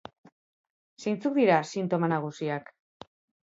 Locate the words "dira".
1.41-1.59